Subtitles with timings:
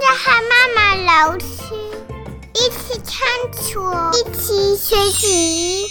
[0.00, 1.46] 着和妈妈老师
[2.54, 5.86] 一起探索，一起学习。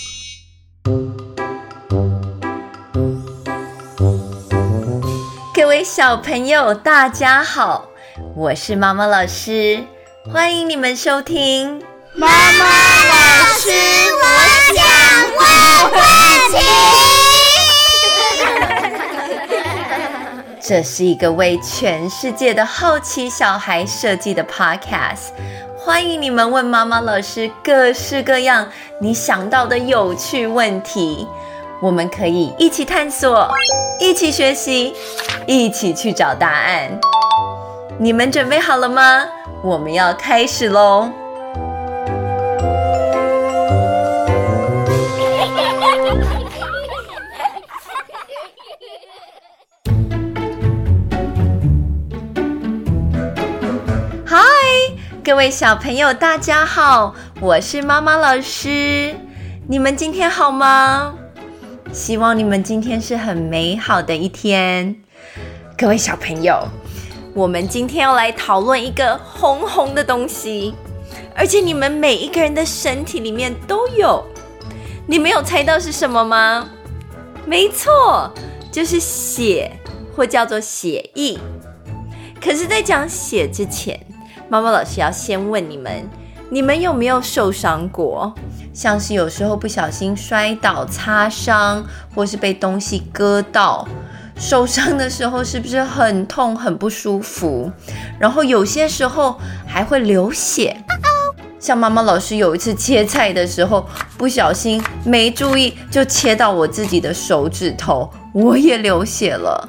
[5.53, 7.87] 各位小朋友，大家好，
[8.35, 9.85] 我是妈妈老师，
[10.31, 11.81] 欢迎你们收听
[12.13, 14.23] 妈妈老师，我
[14.75, 14.83] 想
[15.37, 15.41] 问
[15.91, 16.01] 问
[16.59, 17.32] 题。
[20.65, 25.33] 这是一个为全世界的好奇小孩设计的 podcast，
[25.77, 28.65] 欢迎你们问妈妈老师各式各样
[28.97, 31.27] 你想到的有趣问题，
[31.81, 33.51] 我们可以一起探索，
[33.99, 34.93] 一起学习，
[35.45, 36.97] 一起去找答案。
[37.99, 39.25] 你们准备好了吗？
[39.61, 41.09] 我们要开始喽！
[55.33, 59.15] 各位小朋友，大家好，我是妈妈老师。
[59.67, 61.15] 你们今天好吗？
[61.91, 64.95] 希望你们今天是很美好的一天。
[65.75, 66.63] 各位小朋友，
[67.33, 70.75] 我们今天要来讨论一个红红的东西，
[71.35, 74.23] 而且你们每一个人的身体里面都有。
[75.07, 76.69] 你们有猜到是什么吗？
[77.43, 78.31] 没错，
[78.71, 79.71] 就是血，
[80.15, 81.39] 或叫做血液。
[82.39, 83.99] 可是，在讲血之前，
[84.53, 86.07] 猫猫老师要先问你们：
[86.51, 88.31] 你们有没有受伤过？
[88.71, 93.87] 像是有时候不小心摔倒、擦伤，或是被东西割到，
[94.35, 97.71] 受伤的时候是不是很痛、很不舒服？
[98.19, 100.77] 然后有些时候还会流血。
[101.59, 103.87] 像妈妈老师有一次切菜的时候，
[104.19, 109.67] 不小心没注意，就切到我自己的手指头，我也流血了。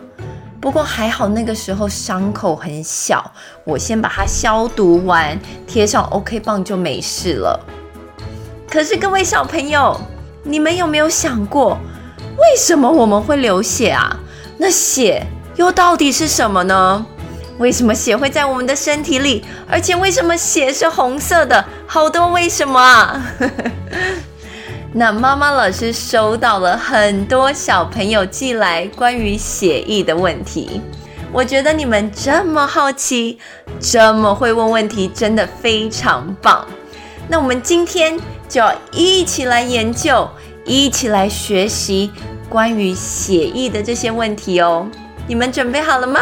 [0.64, 3.30] 不过还好，那个时候伤口很小，
[3.64, 7.60] 我先把它消毒完，贴上 OK 棒就没事了。
[8.66, 10.00] 可是各位小朋友，
[10.42, 11.78] 你们有没有想过，
[12.38, 14.19] 为什么我们会流血啊？
[14.56, 15.26] 那血
[15.56, 17.04] 又到底是什么呢？
[17.58, 19.44] 为什么血会在我们的身体里？
[19.69, 21.62] 而且为什么血是红色的？
[21.86, 23.22] 好多为什么啊！
[24.97, 30.81] 那妈妈老师收到了很多小朋友寄来关于写意的问题，
[31.32, 33.37] 我觉得你们这么好奇，
[33.81, 36.65] 这么会问问题，真的非常棒。
[37.27, 38.16] 那我们今天
[38.49, 40.31] 就要一起来研究，
[40.65, 42.12] 一起来学习
[42.49, 44.88] 关于写意的这些问题哦。
[45.27, 46.21] 你们准备好了吗？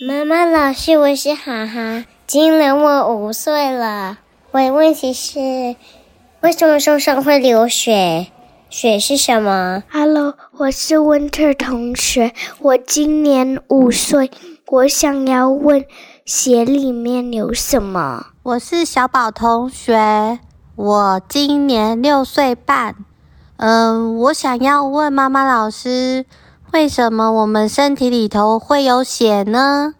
[0.00, 2.06] 妈妈老师，我是哈哈。
[2.26, 4.18] 今年我五岁了。
[4.50, 5.76] 我的问题是：
[6.40, 8.26] 为什么受伤会流血？
[8.68, 12.32] 血是什么？Hello，我是 Winter 同学。
[12.58, 14.32] 我今年五岁。
[14.66, 15.84] 我想要问：
[16.24, 18.26] 血里面有什么？
[18.42, 20.40] 我是小宝同学。
[20.74, 22.96] 我今年六岁半。
[23.58, 26.26] 嗯，我想要问妈妈老师：
[26.72, 29.94] 为什么我们身体里头会有血呢？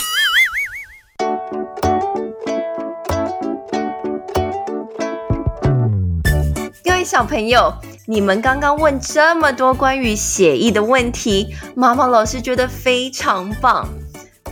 [7.07, 7.73] 小朋友，
[8.07, 13.89] 你们刚刚问这么多关于血液的问题，妈妈老师觉得非常棒。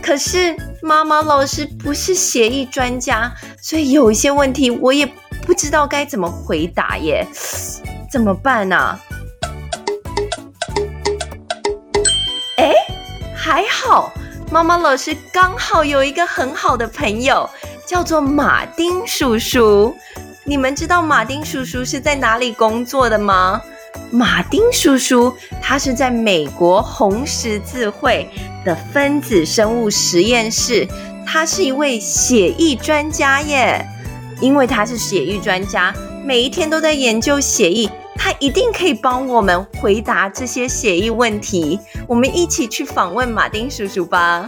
[0.01, 3.29] 可是妈妈老师不是血液专家，
[3.61, 5.05] 所以有一些问题我也
[5.45, 7.27] 不知道该怎么回答耶，
[8.09, 8.97] 怎么办呢？
[12.55, 12.71] 哎，
[13.35, 14.13] 还好，
[14.49, 17.49] 妈妈老师刚好有一个很好的朋友，
[17.85, 19.93] 叫做马丁叔叔。
[20.47, 23.59] 你们知道马丁叔叔是在哪里工作的吗？
[24.11, 28.29] 马丁叔叔他是在美国红十字会
[28.63, 30.87] 的分子生物实验室，
[31.25, 33.83] 他是一位血液专家耶。
[34.39, 35.91] 因为他是血液专家，
[36.23, 41.79] 每一天都在研究血液，他一定可以帮我们回答这些血液问题。
[42.05, 44.47] 我们一起去访问马丁叔叔吧。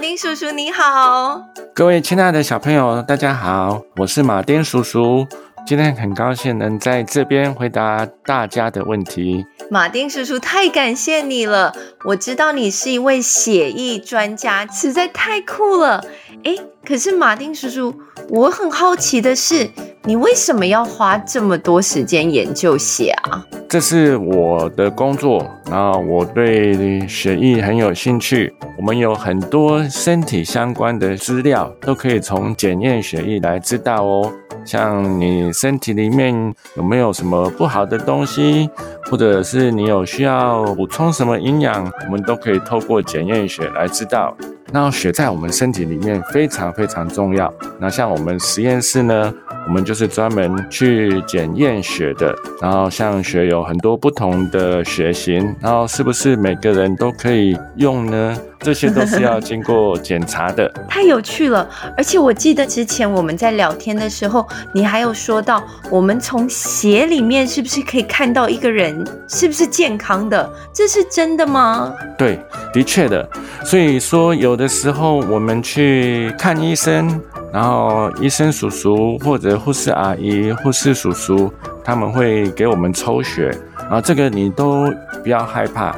[0.00, 1.42] 丁叔叔你好，
[1.74, 5.26] 各位亲爱的小朋友，大家好，我是马丁叔叔。
[5.68, 9.44] 今天很高兴能在这边回答大家的问题。
[9.70, 11.74] 马丁叔叔，太感谢你了！
[12.06, 16.02] 我知道你是一位血液专家，实在太酷了。
[16.44, 17.94] 诶，可是马丁叔叔，
[18.30, 19.68] 我很好奇的是，
[20.04, 23.44] 你为什么要花这么多时间研究血啊？
[23.68, 28.54] 这是我的工作，然后我对血液很有兴趣。
[28.78, 34.32] 我们有很多身体相关的资料，都可以从检验血液来知道哦。
[34.64, 38.68] 像你身体里面有没有什么不好的东西，
[39.10, 44.36] 或者是你有需要补充什么营养，我们都可以透过检验血来知道。
[44.70, 47.52] 那血在我们身体里面非常非常重要。
[47.78, 49.32] 那像我们实验室呢，
[49.68, 52.34] 我们就是专门去检验血的。
[52.60, 58.36] 然后像血有很多不同的血型，然后是不是每个人都可以用呢？
[58.60, 60.68] 这些都是要经过检查的。
[60.88, 61.68] 太有趣了！
[61.96, 70.50] 而且我记得之前我们在聊天的时候，你还有说到，我们从血里面是不是可以看到一个人是不是健康的？
[70.72, 71.94] 这是真的吗？
[72.18, 72.40] 对，
[72.72, 73.30] 的确的。
[73.64, 77.08] 所以说，有的时候我们去看医生，
[77.52, 81.52] 然后医生叔叔或者护士阿姨、护士叔叔
[81.82, 84.92] 他们会给我们抽血，然后这个你都
[85.22, 85.94] 不要害怕。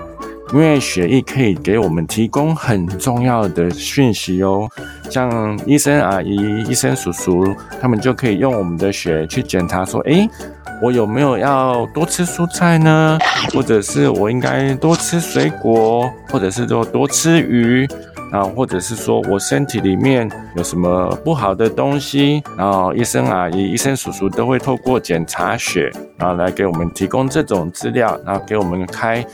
[0.53, 4.69] 因为血液可以给我们提供很重要的讯息哦，
[5.09, 10.29] 像医生阿姨、医生叔叔，他们就可以用我们的血去检查，说，诶，
[10.83, 13.17] 我有没有要多吃蔬菜呢？
[13.55, 17.87] 或者是我应该多吃水果，或者是说多吃鱼。
[18.31, 29.25] 啊，或者是说我身体里面有什么不好的东西，然后医生阿姨、医生叔叔都会透过检查血，然后来给我们提供这种资料，然后给我们开，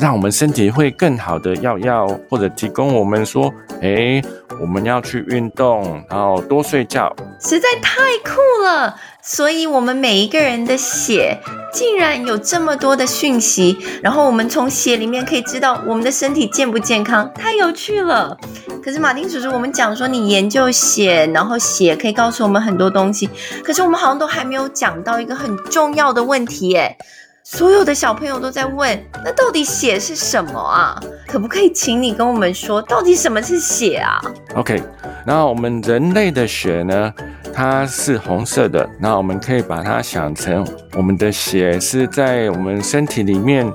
[0.00, 4.22] 让我们身体会更好的药药，或者提供我们说，诶，
[4.60, 8.94] 我们要去运动，然后多睡觉，实在太酷了。
[9.28, 11.36] 所以，我们每一个人的血
[11.72, 18.38] 竟然有这么多的讯息，然后我们从血里面可以知道我们的身体健不健康，太有趣了。
[18.80, 23.28] 可是，马丁叔叔，我们讲说你研究血，然后血可以告诉我们很多东西，
[23.64, 26.96] 可是我们好像都还没有讲到一个很重要的问题，耶。
[27.42, 31.00] 所有的小朋友都在问，那到底血是什么啊？
[31.28, 34.20] 可不可以请你跟我们说，到底什么是血啊
[34.56, 34.82] ？OK，
[35.24, 37.12] 那我们人类的血呢？
[37.56, 40.62] 它是红色的，那我们可以把它想成
[40.94, 43.66] 我们的血是在我们身体里面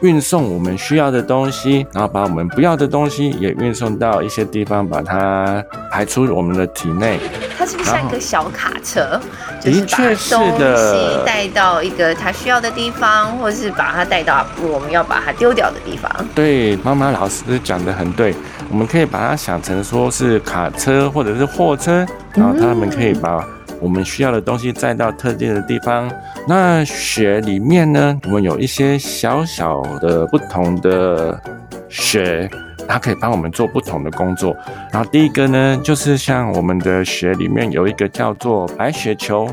[0.00, 7.18] 运送我们需要的东西，然后把我们不要的东西也运送到一些地方，把它排出我们的体内。
[7.58, 9.20] 它是不是像一个小卡车？
[9.60, 16.10] 就是把东西带到一个它需要的地方，或者是把它带到我们要把它丢掉的地方。
[16.34, 18.34] 对，妈妈老师讲的很对，
[18.70, 22.06] 我们可以把它想成说是卡车或者是货车。
[22.34, 23.42] 然后他们可以把
[23.80, 26.10] 我们需要的东西再到特定的地方。
[26.48, 31.40] 那血里面呢，我们有一些小小的不同的
[31.88, 32.48] 血，
[32.88, 34.56] 它可以帮我们做不同的工作。
[34.92, 39.48] 然后第一个呢，就是像我们的血里面有一个叫做白血球，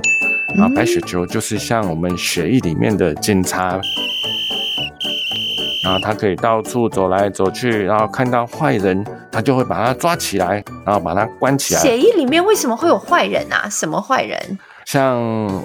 [0.56, 3.80] 然后白血球就是像我们血液里面的警察。
[5.83, 11.80] 然后他可以到处走来走去，然后看到坏人，他就会把他抓起来，然后把他关起来。
[11.81, 13.68] 血液里面为什么会有坏人啊？
[13.69, 14.39] 什么坏人？
[14.85, 15.19] 像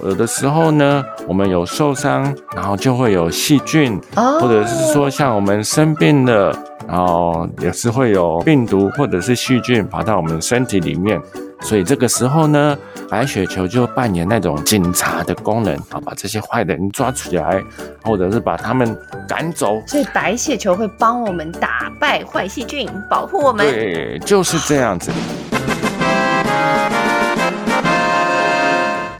[0.04, 6.52] 有的时候呢，我们有受伤，然后就会有细菌，哦、或者是说像我们生病了，
[6.88, 11.20] 然后也是会有病毒或者是细菌跑到我们身体里面。
[11.60, 12.78] 所以这个时候呢，
[13.10, 17.62] 白雪球就扮演那种警察的功能，啊，把这些坏人抓起来，
[18.02, 18.96] 或者是把他们
[19.28, 19.82] 赶走。
[19.86, 23.66] 所以白血球会帮我们打败坏细菌，保护我们。
[23.66, 25.10] 对，就是这样子。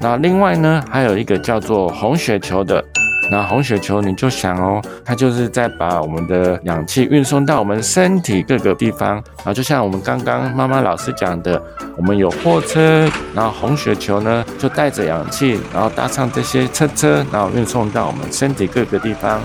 [0.01, 2.83] 那另外呢，还有一个叫做红血球的。
[3.31, 9.15] 那红血球，你就想哦，它就是在把我们的氧气运送到我们身体各个地方。
[9.39, 11.63] 然后就像我们刚刚妈妈老师讲的，
[11.97, 19.41] 我们有货车，然后红血球呢就带着氧气，然后搭上这些车车，然后运送到我们身体各个地方。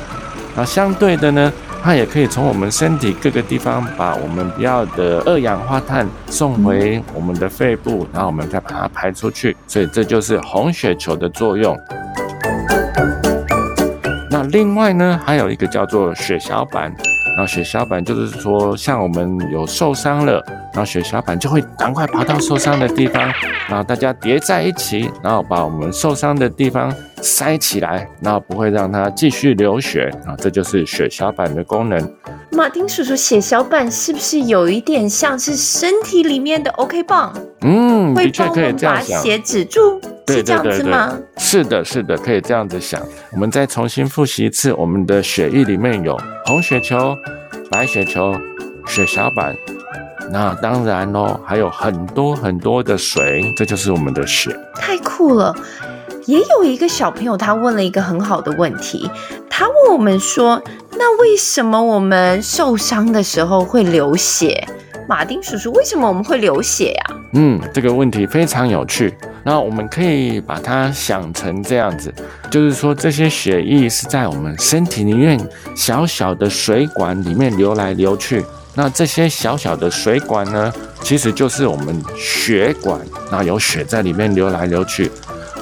[0.55, 9.57] 然后相对的呢，它也可以从我们身体各个地方把我们不要的二氧化碳送回我们的肺部，然后我们再把它排出去。
[9.67, 11.77] 所以这就是红血球的作用。
[14.51, 16.93] 另外呢，还有一个叫做血小板，
[17.35, 23.23] 然后血小板就是说，像我们有受伤了，然后血小板就会赶快跑到受伤的地方，
[23.67, 32.13] 然后大家叠在一起，然后把我们受伤的地方塞起来，然后不会让它继续流血，啊，这就是血小板的功能。
[32.51, 37.33] 马丁叔叔，血小板是不是有一点像是身体里面的 OK 棒？
[37.61, 39.99] 嗯，的确可以这样想，把血止住。
[40.25, 40.93] 对对对对，
[41.37, 43.01] 是的，是的，可以这样子想。
[43.31, 47.15] 我们再重新复习一次，我们的血液里面有红血球、
[47.69, 48.33] 白血球、
[48.87, 49.53] 血小板，
[50.31, 54.55] 那当然喽，还有很多很多的水，这就是我们的血。
[54.75, 55.53] 太酷了！
[56.25, 59.09] 也有一个小朋友，他问了一个很好的问题，
[59.49, 60.61] 他问我们说
[60.97, 64.65] ：“那为什么我们受伤的时候会流血？”
[65.05, 67.15] 马丁叔叔，为什么我们会流血呀？
[67.33, 69.13] 嗯，这个问题非常有趣。
[69.43, 72.13] 那我们可以把它想成这样子，
[72.49, 75.37] 就是说这些血液是在我们身体里面
[75.75, 78.45] 小小的水管里面流来流去。
[78.75, 85.11] 那这些小小的水管呢，其实就是我们血管，那有血在里面流来流去。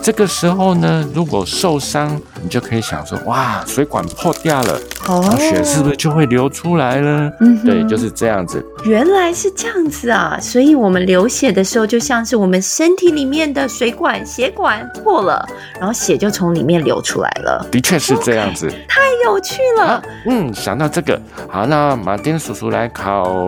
[0.01, 7.31] 这个时候呢，如果受伤，你就可以想说，哇，水管破掉了，哦，血是不是就会流出来了？
[7.39, 8.65] 嗯，对，就是这样子。
[8.83, 15.47] 原来是这样子啊，所以我们流血的时候，就像是我们身体里面的水管、血管破了，
[15.79, 17.63] 然后血就从里面流出来了。
[17.71, 19.83] 的确是这样子，okay, 太有趣了。
[19.85, 23.47] 啊，嗯，想到这个，好，那马丁叔叔来考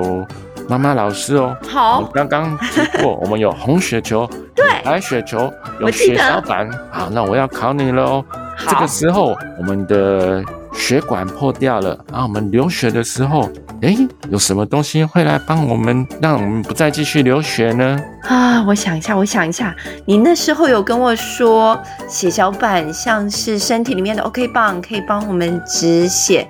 [0.68, 1.56] 妈妈老师哦。
[1.68, 4.30] 好，我刚刚提过，我们有红血球。
[4.56, 8.26] 对，白血球有血小板，好，那我要考你了哦。
[8.68, 10.44] 这个时候，我们的
[10.74, 13.50] 血管破掉了，然后我们流血的时候，
[13.82, 13.98] 哎，
[14.30, 18.00] 有什么东西会来帮我们，让我们不再继续流血呢？
[18.28, 21.78] 啊，我想一下，我想一下，你那时候有跟我说，
[22.08, 26.48] 血小板像是身体里面的 OK 棒，可以帮我们止血。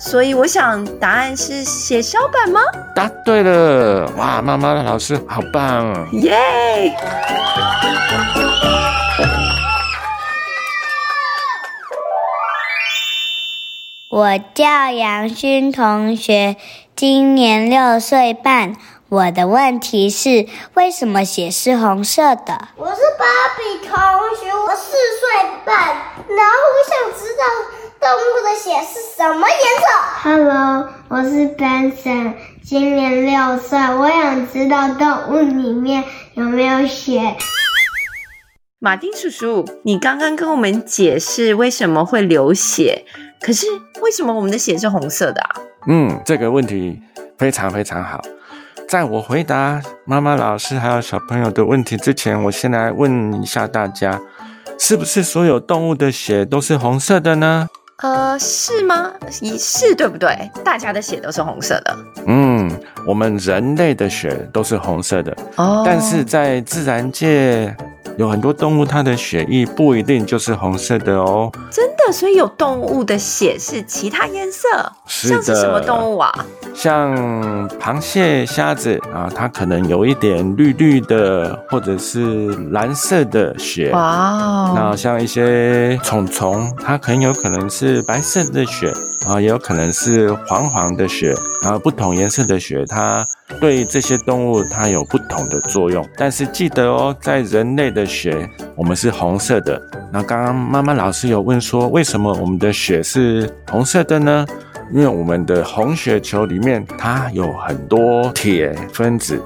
[0.00, 2.60] 所以我想答案是血小板吗？
[2.96, 6.94] 答对了，哇，妈妈的老师好棒，耶、yeah!！
[14.10, 16.56] 我叫杨勋同学，
[16.96, 18.76] 今年六岁半。
[19.10, 22.68] 我的问题是，为什么血是红色的？
[22.76, 23.24] 我是芭
[23.58, 23.96] 比同
[24.40, 27.44] 学，我四岁半，然后我想知道。
[28.00, 29.84] 动物的血是什么颜色
[30.22, 36.02] ？Hello，我是 Benson，今年六岁，我想知道动物里面
[36.32, 37.36] 有没有血。
[38.78, 43.04] 马丁叔叔，你刚刚跟我们解释为什么会流血，
[43.38, 43.66] 可是
[44.00, 45.50] 为什么我们的血是红色的啊？
[45.86, 46.98] 嗯，这个问题
[47.36, 48.22] 非常非常好。
[48.88, 54.18] 在我回答妈妈、老师还有小朋友的问题之前，我先来问一下大家，
[54.78, 57.68] 是不是所有动物的血都是红色的呢？
[58.02, 59.12] 呃，是吗？
[59.30, 60.28] 是，对不对？
[60.64, 61.96] 大家的血都是红色的。
[62.26, 62.70] 嗯，
[63.06, 65.36] 我们人类的血都是红色的。
[65.56, 67.76] 哦，但是在自然界。
[68.20, 71.50] 有很多动物，它的血液不一定就是红色的哦。
[71.70, 74.68] 真的，所以有动物的血是其他颜色。
[75.06, 75.42] 是的。
[75.42, 76.30] 像是什么动物啊？
[76.74, 83.90] 像螃蟹、虾子啊，它可能有一点绿绿的，或者是蓝色的血。
[83.92, 84.70] 哇。
[84.76, 88.92] 那像一些虫虫，它很有可能是白色的血。
[89.26, 93.24] 啊，也有可能是黄黄的血，然后不同颜色的血，它
[93.58, 96.06] 对这些动物它有不同的作用。
[96.16, 99.80] 但是记得哦，在人类的血，我们是红色的。
[100.12, 104.46] 那刚刚妈妈老师有问说，为什么我们的血是红色的呢？
[104.92, 109.40] 因为我们的红血球里面它有很多铁分子。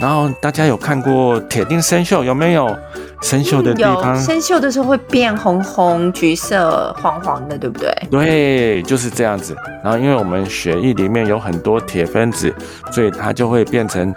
[0.00, 2.74] 然后大家有看过铁定生锈有没有？
[3.22, 7.94] 生锈的地方，嗯、生锈的时候会变红红、橘色、黄黄的，对不对？
[8.10, 9.54] 对，就是这样子。
[9.84, 12.50] 然后因为我们血液里面有很多铁分子，
[12.90, 14.14] 所以它就会变成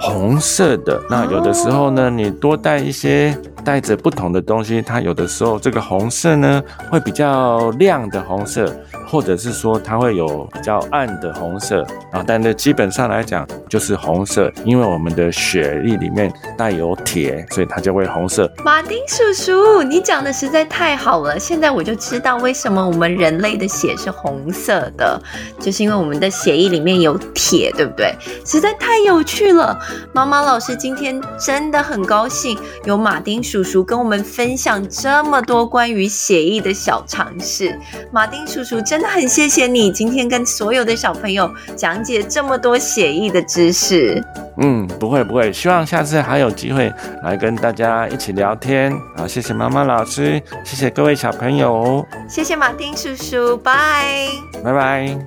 [0.00, 0.98] 红色的。
[1.10, 8.74] 那有的时候呢，你多带一些带着不同的东西，它有的时候这个红色呢会比较亮的红色。
[9.06, 18.50] 或者是说它会有比较暗的红色啊，但是基本上来讲就是红色，因为我们的血液里面带有铁，所以它就会红色。
[18.64, 25.20] 马丁叔叔，你讲的实在太好了，现在我就知道为什么我们人类的血是红色的，
[25.60, 28.12] 就是因为我们的血液里面有铁，对不对？
[28.44, 29.78] 实在太有趣了。
[30.12, 37.78] 妈妈老师今天真的很高兴，有马丁叔叔跟我们分享这么多关于血液的小常识。
[38.10, 38.95] 马丁叔叔真。
[38.96, 44.24] 真的很谢谢你今天跟所有的小朋友讲解这么多写意的知识。
[44.56, 46.90] 嗯，不会不会，希望下次还有机会
[47.22, 48.90] 来跟大家一起聊天。
[49.14, 54.28] 好，谢谢妈妈老师，谢谢各位小朋友，谢谢马丁叔叔，拜
[54.64, 55.18] 拜拜。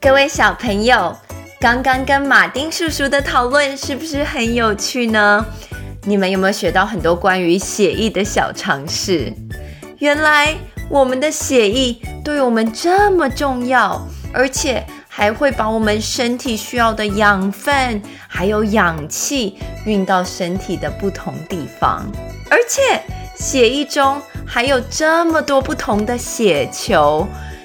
[0.00, 1.14] 各位小朋友。
[1.62, 5.46] 刚刚跟马丁叔叔的讨论是不是很有趣呢？
[6.02, 9.32] 你们有没有学到很多关于血液的小常识？
[9.98, 10.56] 原来
[10.90, 14.04] 我们的血液对我们这么重要，
[14.34, 22.04] 而且还会把我们身体需要的养分还有氧气运到身体的不同地方，
[22.50, 23.00] 而且
[23.36, 27.24] 血液中还有这么多不同的血球。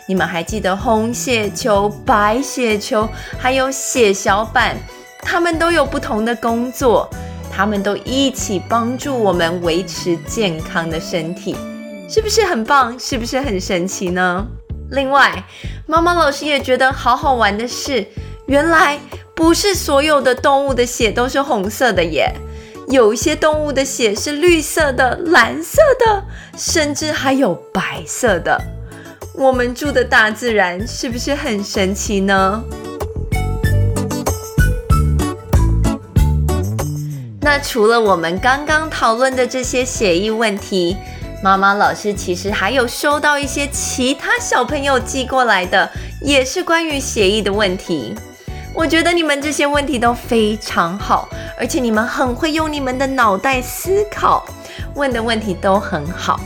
[0.10, 4.78] 你们还记得红血球、白血球，还有血小板，
[5.20, 7.10] 它们都有不同的工作，
[7.52, 11.58] 它们都一起帮助我们维持健康的身体，
[12.10, 12.98] 是不是很棒？
[12.98, 14.48] 是不是很神奇呢？
[14.92, 15.44] 另外，
[15.86, 18.08] 妈妈老师也觉得好好玩的是，
[18.46, 18.98] 原来
[19.36, 22.34] 不是所有的动物的血都是红色的耶，
[22.88, 26.24] 有一些动物的血是绿色的、蓝色的，
[26.56, 28.58] 甚至还有白色的。
[29.40, 32.64] 我们住的大自然是不是很神奇呢？
[37.40, 40.98] 那除了我们刚刚讨论的这些血液问题，
[41.44, 45.88] 妈妈老师其实还有收到一些其他小朋友寄过来的，
[46.20, 48.16] 也是关于血液的问题。
[48.74, 51.30] 我觉得你们这些问题都非常好，
[51.60, 54.44] 而且你们很会用你们的脑袋思考，
[54.96, 56.40] 问的问题都很好。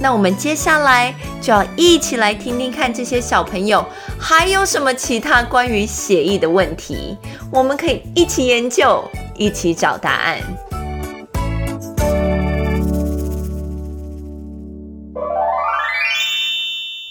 [0.00, 3.84] 那我们接下来就要一起来听听看这些小朋友
[4.20, 7.16] 还有什么其他关于血液的问题，
[7.52, 9.02] 我们可以一起研究，
[9.36, 10.38] 一起找答案。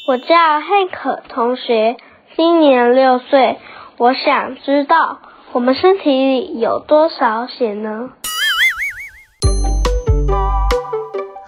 [0.06, 1.96] 我叫汉可同学，
[2.36, 3.58] 今年六岁，
[3.98, 5.20] 我想知道
[5.54, 8.10] 我们身体里有多少血呢？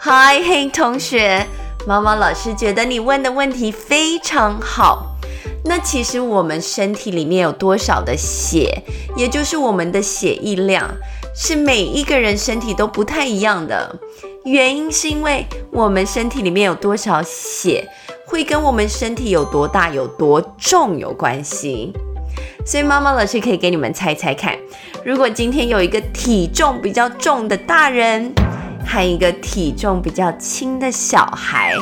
[0.08, 1.48] 嗨，嘿，同学，
[1.88, 5.18] 猫猫老师觉得你问的问题非常好。
[5.64, 8.84] 那其实我们身体里面有多少的血，
[9.18, 10.88] 也就是我们的血液量，
[11.36, 13.96] 是每一个人身体都不太一样的。
[14.44, 17.90] 原因是因为我们身体里面有多少血，
[18.28, 21.92] 会跟我们身体有多大、有多重有关系。
[22.64, 24.56] 所以妈妈老师可以给你们猜猜看，
[25.04, 28.32] 如果今天有一个体重比较重的大人，
[28.86, 31.74] 和一个体重比较轻的小孩，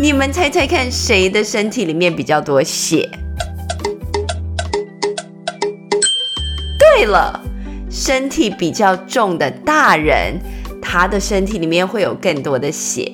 [0.00, 3.08] 你们猜猜看，谁的身体里面比较多血？
[6.78, 7.40] 对了，
[7.90, 10.40] 身体比较重的大人，
[10.80, 13.12] 他的身体里面会有更多的血。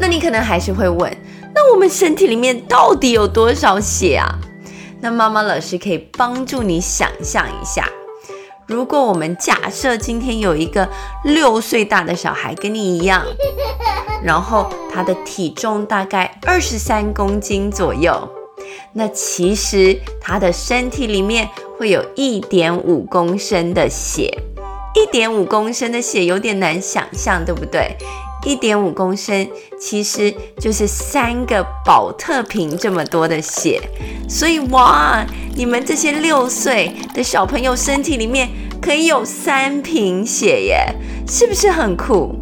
[0.00, 1.14] 那你可能还是会问，
[1.54, 4.38] 那我们身体里面到底有多少血啊？
[5.00, 7.88] 那妈妈老师可以帮助你想象一下。
[8.72, 10.88] 如果我们假设今天有一个
[11.24, 13.22] 六岁大的小孩跟你一样，
[14.24, 18.26] 然后他的体重大概二十三公斤左右，
[18.94, 21.46] 那其实他的身体里面
[21.78, 24.38] 会有一点五公升的血。
[24.94, 27.96] 一点五公升的血有点难想象，对不对？
[28.44, 29.48] 一点五公升
[29.80, 33.80] 其实就是三个宝特瓶这么多的血，
[34.28, 35.24] 所以哇，
[35.54, 38.48] 你们这些六岁的小朋友身体里面
[38.80, 40.94] 可以有三瓶血耶，
[41.28, 42.34] 是不是很酷？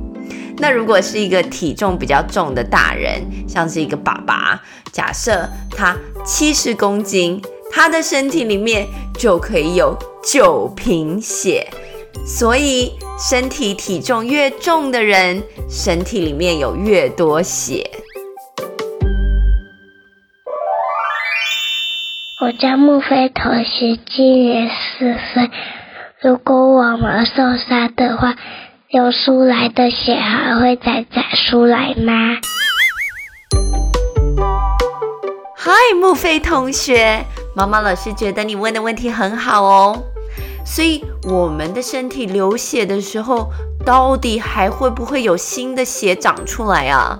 [0.57, 4.61] 那如果是一个体重比较重的大人，像是一个爸爸，
[4.93, 8.87] 假设他七十公斤，他的身体里面
[9.19, 11.67] 就可以有九瓶血。
[12.27, 17.91] 所以，身体体重越重的人，身体里面有越多血。
[22.41, 25.51] 我叫木飞同学，今年四岁。
[26.23, 27.35] 如果我们受
[27.69, 28.35] 伤的话，
[28.89, 32.39] 流出来的血还会再长出来吗？
[35.57, 40.03] 嗨，木飞同学，毛毛老师觉得你问的问题很好哦。
[40.73, 43.51] 所以我们的身体流血的时候，
[43.85, 47.19] 到底还会不会有新的血长出来啊？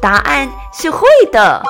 [0.00, 1.62] 答案是会的。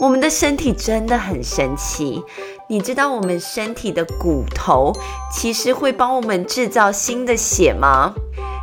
[0.00, 2.22] 我们的身体真的很神奇。
[2.68, 4.92] 你知道我们身体的骨头
[5.32, 8.12] 其实会帮我们制造新的血吗？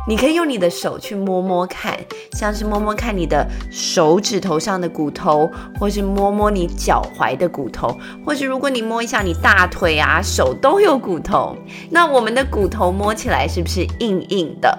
[0.08, 1.94] 你可以用你的手去摸摸看，
[2.32, 7.94] 像是摸摸看你的手指头上的骨头，或是摸摸你脚踝的骨头，
[8.24, 11.54] 或是如果你摸一下你大腿啊，手都有骨头。
[11.90, 14.78] 那我们的骨头摸起来是不是硬硬的？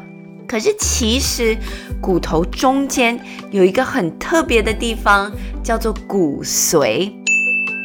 [0.49, 1.55] 可是其实
[2.01, 3.19] 骨头中间
[3.51, 5.31] 有一个很特别的地方，
[5.63, 7.11] 叫做骨髓。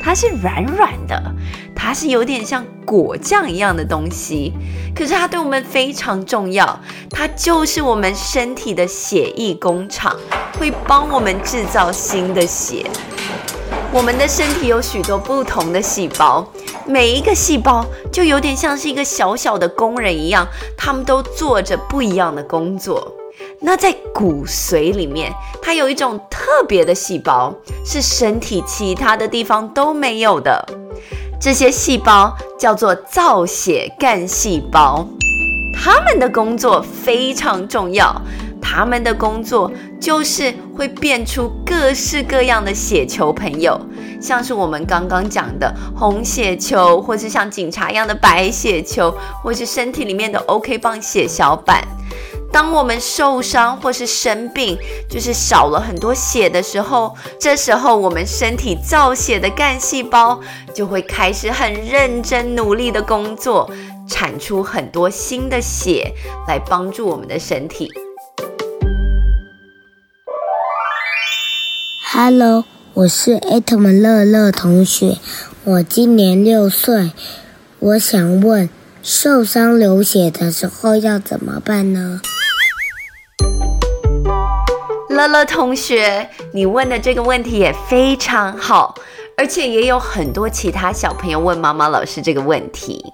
[0.00, 1.34] 它是软软的，
[1.76, 4.54] 它是有点像果酱一样的东西，
[4.94, 10.16] 可是它对我们非常重要，它就是我们身体的血液工厂，
[10.58, 12.86] 会帮我们制造新的血。
[13.92, 16.46] 我们的身体有许多不同的细胞，
[16.86, 23.12] 每一个细胞就有点像是一个小小的工人一样，他们都做着不一样的工作。
[23.60, 25.32] 那在骨髓里面，
[25.62, 30.64] 它有一种特别的细胞，是身体其他的地方都没有的。
[31.40, 35.06] 这些细胞叫做造血干细胞，
[35.72, 38.20] 它们的工作非常重要。
[38.60, 39.70] 它们的工作
[40.04, 43.80] 就是会变出各式各样的血球朋友，
[44.20, 51.82] 像是我们刚刚讲的红血球，或是像警察一样的白血球，或是身体里面的 OK 棒血小板。
[52.52, 54.76] 当我们受伤或是生病，
[55.08, 60.38] 就是少了很多血的时候，这时候我们身体造血的干细胞
[60.74, 63.70] 就会开始很认真努力的工作，
[64.06, 66.12] 产出很多新的血
[66.46, 67.90] 来帮助我们的身体。
[72.16, 75.18] Hello，我是艾特曼乐乐同学，
[75.64, 77.10] 我今年六岁。
[77.80, 78.70] 我想问，
[79.02, 82.20] 受伤流血的时候要怎么办呢？
[85.08, 88.94] 乐乐同学，你问的这个问题也非常好，
[89.36, 93.04] 而且也有很多其他小朋友问妈妈老师这个问题。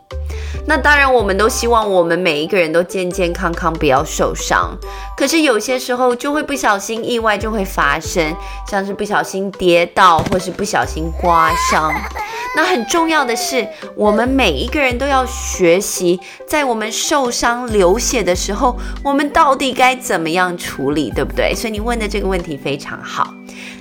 [0.71, 4.71] 那当然，我们都希望我们每一个人都健健康康，不要受伤。
[5.17, 8.33] 可是有些时候就会不小心，意外就会发生，
[8.69, 11.93] 像是不小心跌倒，或是不小心刮伤。
[12.55, 21.53] 那很重要的是，我们每一个人都要学习，在我们受伤流血的时候，我们到底该怎么样处理，对不对？
[21.53, 23.35] 所以你问的这个问题非常好。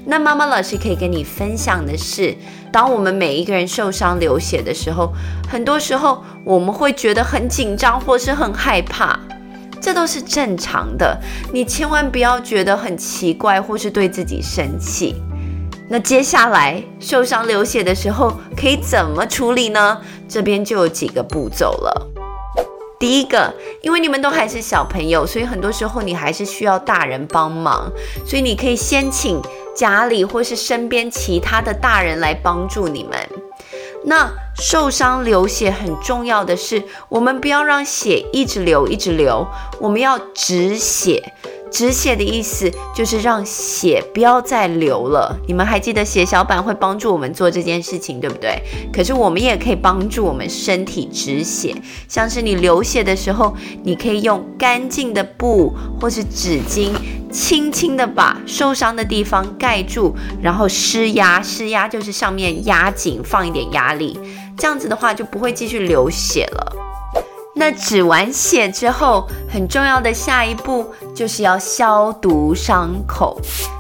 [0.10, 2.36] 那妈妈老师可以跟你分享的是，
[2.74, 5.13] 当我们每一个人受伤流血的时候，
[5.48, 9.19] 很多时候我们会觉得很紧张或是很害怕，
[9.80, 11.15] 这都是正常的。
[11.54, 15.22] 你千万不要觉得很奇怪或是对自己生气。
[15.88, 20.02] 那接下来受伤流血的时候可以怎么处理呢？
[20.28, 22.08] 这边就有几个步骤了。
[23.00, 27.91] 第一个，因为你们都还是小朋友，所以很多时候你还是需要大人帮忙，
[28.26, 29.39] 所以你可以先请。
[29.79, 33.17] 家里或是身边其他的大人来帮助你们。
[34.03, 39.47] 那受伤流血很重要的是，我们不要让血一直流一直流，
[39.79, 41.31] 我们要止血。
[41.71, 45.38] 止血的意思就是让血不要再流了。
[45.47, 48.62] 你们还记得血小板会帮助我们做这件事情，对不对？
[48.91, 51.75] 可是我们也可以帮助我们身体止血，
[52.08, 56.91] 像是你流血的时候，你可以用干净的布或是纸巾，
[57.32, 61.41] 轻轻的把受伤的地方盖住，然后施压。
[61.41, 64.19] 施压就是上面压紧，放一点压力，
[64.58, 66.88] 这样子的话就不会继续流血了。
[67.60, 73.38] 那止完血之后，很重要的下一步就是要消毒伤口。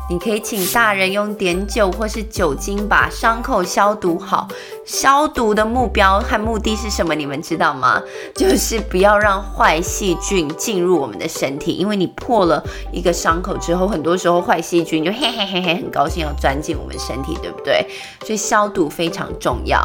[0.09, 4.49] 你可以请大人用碘酒或是酒精把伤口消毒好。
[4.85, 7.15] 消毒的目标和目的是什么？
[7.15, 8.01] 你们知道吗？
[8.35, 11.71] 就是不要让坏细菌进入我们的身体。
[11.75, 12.61] 因为你破了
[12.91, 17.85] 一个伤口之后，很多时候坏细菌就嘿嘿嘿嘿很高兴要钻进我们身体，对不对？
[18.25, 19.79] 所以消毒非常重要。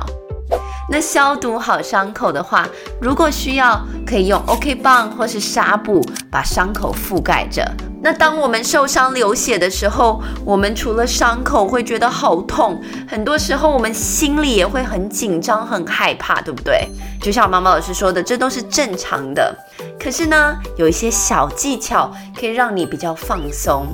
[0.90, 2.68] 那消毒好伤口的话，
[3.00, 7.66] 如果需要，可以用 OK 棒或是纱布把伤口覆盖着。
[8.02, 12.78] 那当我们受伤流血的时候，我们除了伤口会觉得好痛，
[13.08, 16.86] 很多时候我们心里也会很紧张、很害怕，对不对？
[17.22, 19.56] 就像妈妈老师说的，这都是正常的。
[19.98, 23.86] 可是呢，有一些小技巧可以让你比较放松，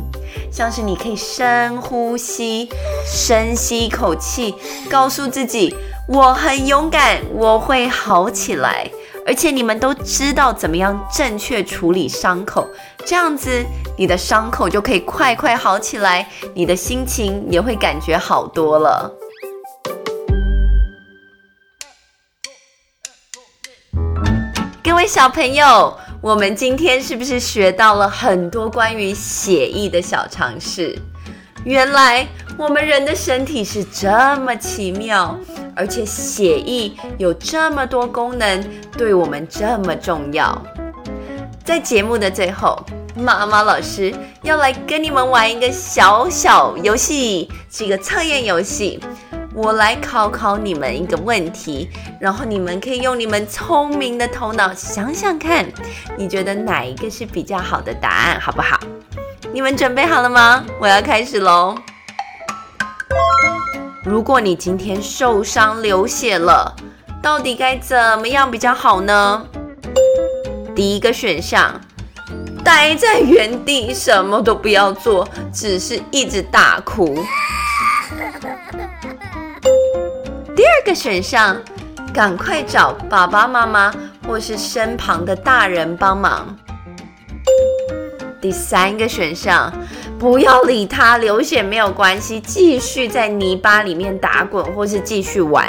[0.51, 2.69] 像是你可以深呼吸，
[3.07, 4.57] 深吸一口气，
[4.91, 5.73] 告诉自己。
[6.13, 8.91] 我很勇敢，我会好起来。
[9.25, 12.67] 而且你们都知道怎么样正确处理伤口，
[13.07, 13.65] 这样子
[13.97, 19.09] 你的伤口就可以快快好起来，你的心情也会感觉好多了。
[24.83, 30.99] 各位小朋友，我们今天是不是学到了很多关于血液的小常识？
[31.63, 32.27] 原来
[32.61, 35.35] 我们人的身体是这么奇妙。
[35.75, 38.63] 而且血液有这么多功能，
[38.99, 40.63] 对我们这么重要。
[41.65, 42.79] 在节目的最后，
[43.17, 49.01] 妈妈老师要来跟你们玩一个小小游戏，是一个测验游戏。
[49.55, 51.89] 我来考考你们一个问题，
[52.21, 55.65] 然后你们可以用你们聪明的头脑想想看，
[56.19, 58.79] 你觉得哪一个是比较好的答案，好不好？
[59.51, 60.63] 你们准备好了吗？
[60.79, 61.75] 我要开始喽。
[64.03, 66.75] 如果你今天受伤流血了，
[67.23, 69.45] 到底该怎么样比较好呢？
[70.75, 71.79] 第一个选项，
[72.65, 77.15] 待在原地什么都不要做，只是一直大哭。
[80.57, 81.61] 第二个选项，
[82.13, 83.93] 赶快找爸爸妈妈
[84.27, 86.57] 或是身旁的大人帮忙。
[88.41, 89.71] 第三个选项。
[90.21, 95.67] 不要理他，流血没有关系，继续在泥巴里面打滚，或是继续玩。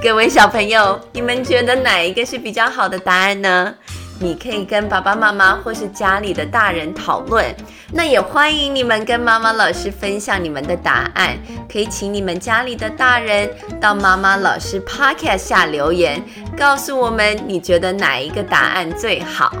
[0.00, 3.74] 各位小朋友，你们觉得哪一个是比较好的答案呢？
[4.20, 7.44] 你可以跟爸爸妈妈或是家里的大人讨论。
[7.90, 11.36] 那也欢迎你们跟妈妈老师分享你们的答案，
[11.68, 16.22] 可以请你们家里的大人到妈妈老师 Podcast 下留言，
[16.56, 19.52] 告诉我们你觉得哪一个答案最好。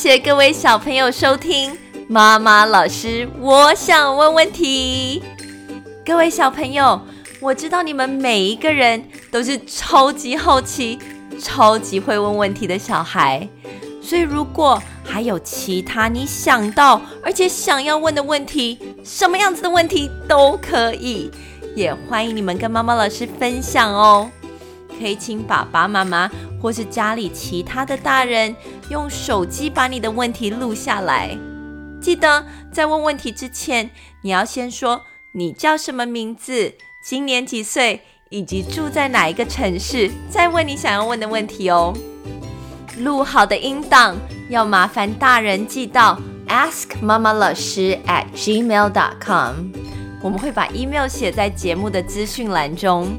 [0.00, 1.76] 谢谢各位小朋友收听
[2.08, 5.22] 妈妈老师，我想问问题。
[6.06, 6.98] 各位小朋友，
[7.38, 10.98] 我知道你们每一个人都是超级好奇、
[11.38, 13.46] 超级会问问题的小孩，
[14.00, 21.30] 所以如果还有其他你想到而且想要问的问题，什么样子的问题都可以，
[21.76, 24.30] 也欢迎你们跟妈妈老师分享哦。
[25.00, 28.54] 可以请爸爸妈妈或是家里其他的大人
[28.90, 31.36] 用手机把你的问题录下来。
[32.02, 33.90] 记得在问问题之前，
[34.22, 41.94] 你要先说你叫什么名字、今年几岁，以及住在哪一个城市，再问你想要问的问题哦。
[42.98, 44.16] 录好的音档
[44.50, 49.54] 要麻烦大人寄到 askmama 老师 at gmail dot com
[50.22, 53.16] 我们会把 email 写在节目的资讯栏中。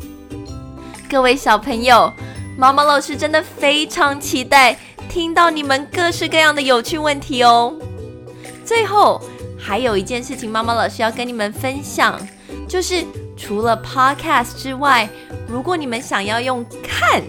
[1.12, 2.10] 各位小朋友，
[2.58, 4.78] 妈妈老师真的非常期待
[5.10, 7.78] 听到你们各式各样的有趣问题哦。
[8.64, 9.22] 最后，
[9.60, 12.18] 还有一件事情，妈妈老师要跟你们分享，
[12.66, 13.04] 就是
[13.36, 15.10] 除了 Podcast 之外，
[15.50, 17.22] 如果你们想要用看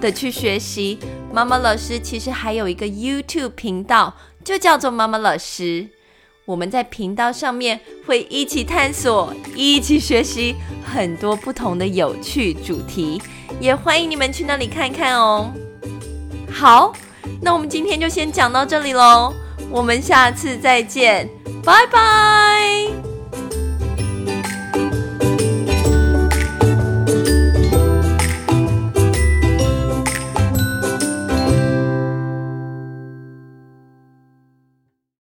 [0.00, 0.98] 的去学习，
[1.30, 5.86] 妈妈老师其实还有一个 YouTube 频道，就叫做妈妈老师。
[6.46, 10.54] 我们在频道上面会一起探索，一起学习
[10.84, 13.20] 很多不同的有趣主题，
[13.60, 15.52] 也欢迎你们去那里看看哦。
[16.48, 16.92] 好，
[17.42, 19.34] 那我们今天就先讲到这里喽，
[19.70, 21.28] 我们下次再见，
[21.64, 23.15] 拜拜。